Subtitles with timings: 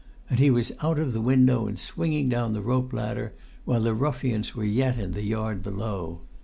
[0.31, 3.33] And he was out of the window and swinging down the rope ladder
[3.65, 6.21] while the ruffians were yet in the yard below.